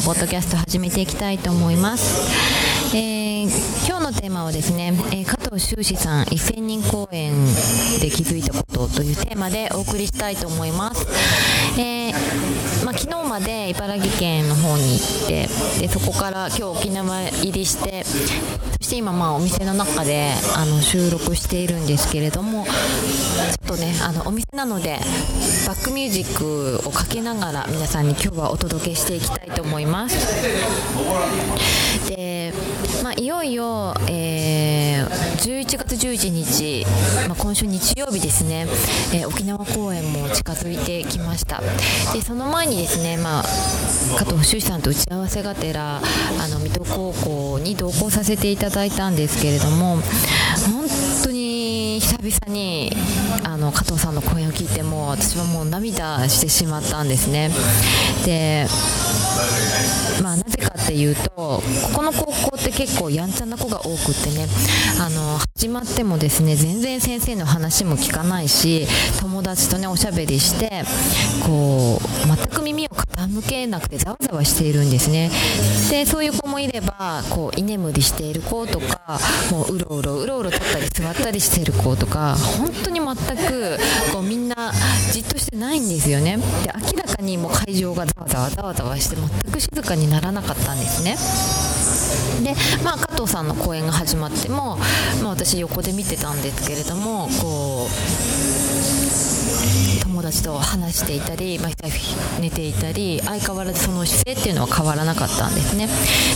[0.00, 7.32] もポッドキャスト始めていきたいと思います、えー今日のテーマはですね、えー加藤修士さん1000人公演
[8.00, 11.04] で気づいたことというテーマでお送りしたいと思います、
[11.76, 15.48] えーまあ、昨日まで茨城県の方に行って
[15.80, 18.12] でそこから今日沖縄入りしてそ
[18.84, 25.00] して今まあお店の中であの収録しているんですけれどもちょっとねあのお店なので
[25.66, 30.16] バックミュージックをかけながら皆さんに今日はお届けしていきたいと思います。
[32.08, 32.52] で、
[33.02, 36.86] まあ、いよいよ、えー11月11日、
[37.28, 38.66] まあ、今週日曜日ですね、
[39.12, 41.62] えー沖縄公演も近づいてきました。
[42.12, 43.44] でその前にですね、まあ、
[44.18, 50.02] 加藤修さんと打ち合わせがてらあの水戸高校に同行させていただいたんですけれども本
[51.24, 52.92] 当に久々に
[53.44, 57.50] あの加藤さんの声を聞いても私はもう涙してしまったんですね。
[58.24, 58.66] で
[60.22, 60.36] まあ
[60.90, 61.62] っていうとこ
[61.94, 64.48] この高校って結構やんちゃな子が多くってね
[65.00, 68.88] あの始まってもですね全然先生の話も聞かないし
[69.20, 70.82] 友達とねおしゃべりして
[71.46, 75.30] こう全く耳を傾けなくてざわざわしているんですね。
[75.90, 79.20] でそういう子もいればこう居眠りしている子とか
[79.52, 83.78] もううろうろうろうろ立ったり座ったりしている子とか本当に全く
[84.12, 84.72] こうみんな
[85.12, 86.38] じっとしてないんですよね。
[86.64, 91.16] で明らかにもう会場がざわざわざわざわして全く静かにならなかったんですね。
[92.42, 94.78] でまあ加藤さんの公演が始まっても、
[95.22, 97.90] まあ、私横で見てたんですけれどもこう
[100.02, 101.70] 友達と話していたり、まあ、
[102.40, 105.88] 寝ていたり相変わらずその姿勢っていうのは変わらなかったんですね。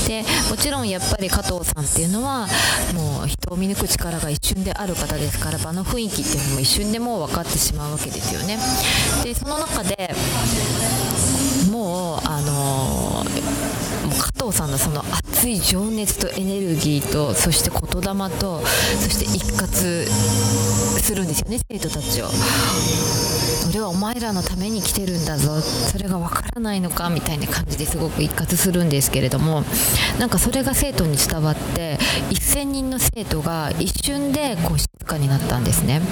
[0.06, 2.46] でもちろんやっぱり加藤さんっていうのは
[2.94, 8.58] もう人を見抜く力が一瞬である方ですから場の雰囲気っていうのも一瞬でもう分かってしまうわけですよね。
[9.22, 10.14] でその中で
[14.44, 22.28] 藤さんのその熱い情熱とエネルギーとそして言霊とそして一括するんですよね生徒たちを。
[23.70, 25.60] 俺はお前らのために来てるんだぞ。
[25.60, 29.64] それがわからないのかみたいな感じですごく一括するんですけれども。
[30.18, 31.98] なんかそれが生徒に伝わって
[32.30, 36.02] 1000人の生徒が一瞬でこう静かになったんですね。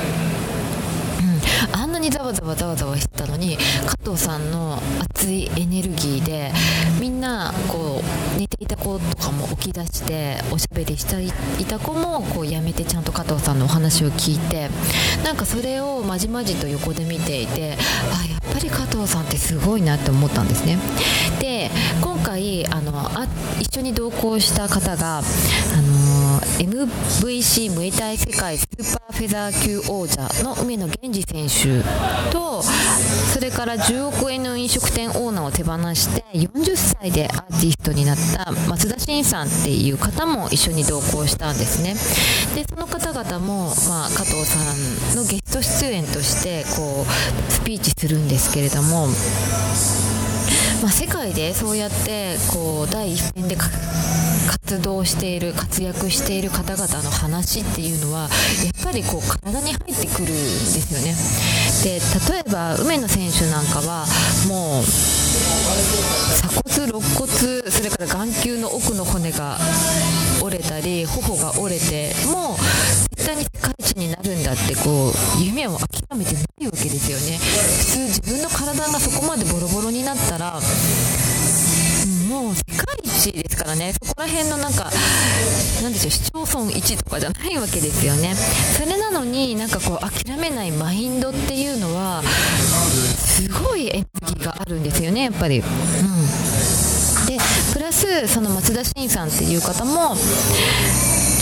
[2.02, 4.76] にざわざわざわざわしてたのに加藤さんの
[5.14, 6.50] 熱いエネルギーで
[7.00, 8.02] みんなこ
[8.36, 11.22] う寝ていた子とかも起き出しておしゃべりして
[11.62, 14.68] いた子もこうやめてちゃんと加藤さんのお話を聞いて
[15.24, 17.76] なんかそれをまじまじと横で見ていて
[18.12, 20.78] あやっぱり加藤さんってすごいなって思ったんですね。
[21.40, 21.70] で
[22.00, 23.28] 今回あのあ
[23.60, 26.11] 一緒に同行した方があの
[26.42, 41.94] MVC ムエタイ世界スーパーフェザー級王者の梅野源氏選手とそれから10億円の飲食店オーナーを手放して40歳でアーティストになった松田真さんっていう方も一緒に同行したんですね。
[42.54, 49.08] でその方々も、まあ、加藤さんのゲスト出演としてこうスピーチするんですけれども
[50.82, 53.54] まあ、世界でそうやってこう第一線で
[54.64, 58.30] 活動している活躍している方々の話っていうのはやっ
[58.84, 61.14] ぱりこう体に入ってくるんですよね。
[61.82, 62.00] で
[62.32, 64.06] 例えば梅野選手なんかは
[64.48, 67.26] もう鎖骨肋骨
[67.70, 69.58] それから眼球の奥の骨が
[70.40, 72.58] 折れたり頬が折れてもう
[73.16, 80.60] 絶対に世界一になるんだってこう夢を諦めてないわけですよね普通自分の体がそこまでボロボロになったら
[82.32, 83.92] もう世界一ですからね。
[83.92, 84.90] そこら辺のなんか
[85.82, 88.34] なんでしょう市町村一とかじゃないわけですよね。
[88.34, 95.58] それなのになんかこう諦めないマインドっていうのはすごいエネルギーがあるんですよねやっぱり。
[95.58, 95.66] うん。
[97.26, 97.38] で
[97.74, 100.16] プラスその松田真さんっていう方も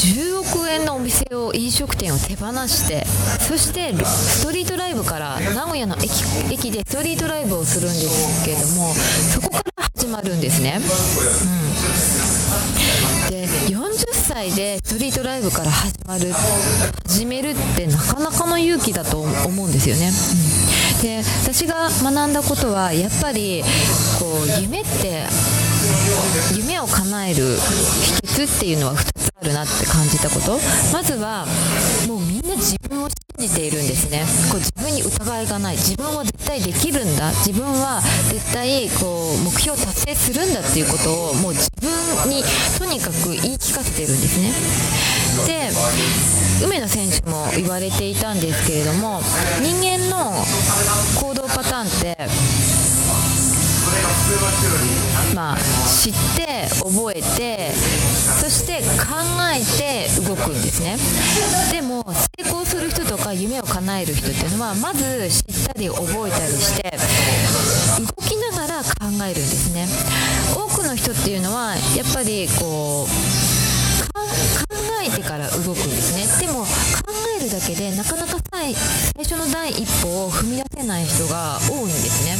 [0.00, 3.04] 10億円のお店を飲食店を手放して
[3.38, 9.49] そしてストリートライブから名古屋の駅でストリートライブをするんですけれどもそこ
[10.10, 10.80] まるんですね、う
[13.28, 16.32] ん、で40歳でストリートライブから始まる
[17.06, 20.10] 始めるってなかなかの勇気だと思うんですよね、
[20.96, 23.62] うん、で私が学んだことはやっぱり
[24.18, 24.26] こ
[24.58, 25.24] う夢って
[26.54, 27.56] 夢を叶える
[28.22, 30.58] 秘訣っていうのは2つあるなって感じたこと。
[30.92, 31.46] まずは
[32.06, 33.08] もうみんな自分を
[33.40, 34.24] じているんですね。
[34.50, 35.76] こう自分に疑いがない。
[35.76, 37.30] 自分は絶対できるんだ。
[37.30, 42.42] 自分は絶対こう目標を達成するんだっていうことをもう自分に
[42.78, 44.52] とにかく言い聞かせているんですね。
[45.46, 45.70] で
[46.64, 49.22] 梅野選手も言われていたんですけれども
[49.62, 50.44] 人間の
[51.20, 52.16] 行動パターンって
[55.34, 55.56] まあ、
[55.86, 57.72] 知って覚えて
[58.40, 59.16] そして考
[59.52, 60.96] えて動くんですね。
[61.70, 66.90] でも成功する人とか夢を叶える人っていうのはまず知ったり覚えたりして
[68.00, 69.86] 動きながら考えるんですね。
[70.54, 74.24] 多くの人っていうのはやっぱりこう考
[75.02, 76.46] えてから動くんですね。
[76.46, 76.68] でも考
[77.40, 78.74] えるだけでなかなか最
[79.24, 82.36] 初の第一歩を踏み出せない人が多いんですね。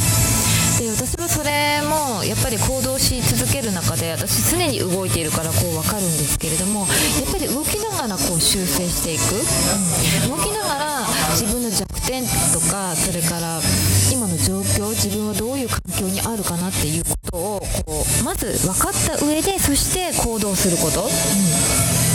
[0.81, 6.89] で私はそれもやっぱり行動し続ける中で私常に動いているからこう分かるんですけれども
[7.21, 9.37] やっぱり動きながらこう修正していく、
[10.25, 11.07] うん、動きながら
[11.37, 12.25] 自分の弱点
[12.57, 13.61] とかそれから
[14.11, 22.10] 今の状況自分はどういう環境にあるかなっていうことをこうまず分かった上でそして行動すること、うん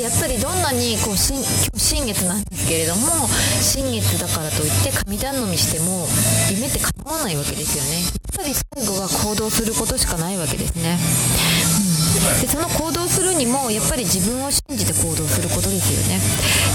[0.00, 1.44] やっぱりどんなにこう新今
[1.74, 3.28] 日新月なんですけれども
[3.60, 6.08] 新月だからといって神頼みしても
[6.48, 8.00] 夢って叶わないわけですよね。
[8.00, 16.20] やっぱり最後は行動することしかないわけですね、うん、でその行動するにもやっぱり自分を信じて行動することですよね。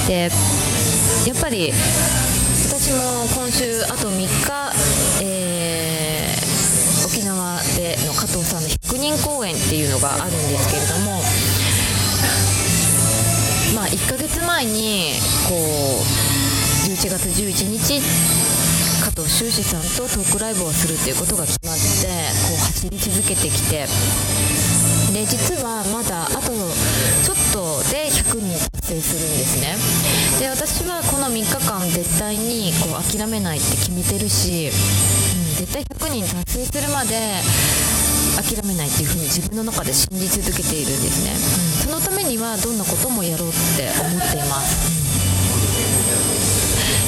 [0.07, 0.29] で
[1.27, 1.73] やっぱり
[2.69, 4.73] 私も今週あと3日、
[5.23, 11.23] えー、沖縄での加藤さんの100人公演っていうのがあるんですけれども、
[13.95, 15.13] 1ヶ月前に
[15.47, 16.03] こう
[16.91, 18.01] 11月11日
[19.01, 23.87] 加藤修士さんとトークライブをするっていうことが決まってこう走り続けてきて。
[25.13, 29.77] で実はまだあとちょっとで100人達成するんですね。
[30.39, 37.15] で私はこの3日間絶対にこう諦めないって決めてるし、うん、絶対100人達成するまで
[38.35, 44.91] 諦めないっていうふうに自分の中で信じ続けているんですね、うん、そのためにはどんなこともやろうって思っています、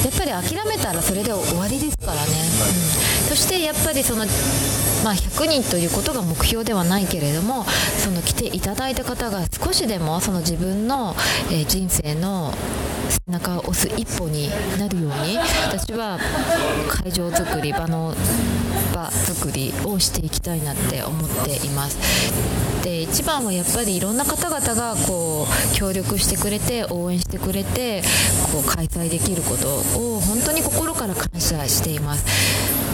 [0.04, 4.24] うん、やっぱり諦めたらそれで終わりですからね、うん、そしてやっぱりその
[5.04, 7.64] まあ、100人ということが目標ではないけれども
[7.98, 11.14] その来ていただいた方が少しでもその自分の、
[11.50, 12.52] えー、人生の
[13.08, 15.38] 背中を押す一歩になるように
[15.68, 16.18] 私は
[16.88, 18.12] 会場づくり場の
[18.98, 21.98] 場作りをしていきたいなって思っています。
[22.82, 28.02] で一番はやっぱりいろんな方々がこう協力してくれて応援してくれて
[28.52, 29.68] こう開催できること
[29.98, 32.24] を本当に心から感謝しています。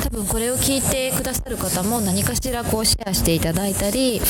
[0.02, 4.20] 多分これを聞いてくださる方も何かしらこうシェアしていただいたり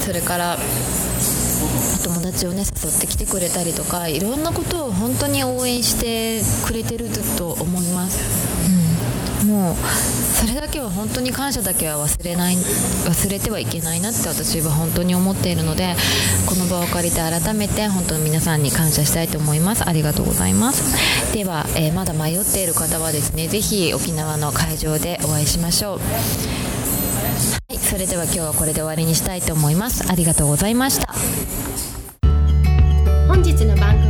[0.00, 8.55] それからお友達をね誘ってきてくれたりとかいろんなことを本当に応援してくれてると思います、
[9.46, 15.94] もうそれだけは本当に感謝だけは忘れない忘れてはいけないなって私は本当に思っているので
[16.46, 19.88] この場を借りて改めて本当に皆さんに感謝したいと思います。
[19.88, 21.32] ありがとうございます。
[21.32, 25.98] では、えー、まだ迷っている方はですね是非沖縄の会場でお会いしましょう。
[25.98, 26.04] は
[27.74, 30.10] いそれでは今日はこれで終わりにしたいと思います。
[30.10, 31.14] ありがとうございました。
[33.28, 34.05] 本日の番組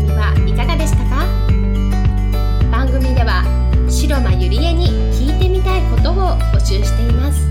[6.52, 7.49] 募集しています。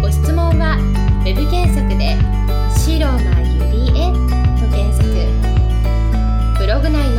[0.00, 0.76] ご質問は
[1.24, 2.16] Web 検索で
[2.76, 4.12] 「白がゆりえ」
[4.60, 5.04] と検索。
[6.58, 7.13] ブログ内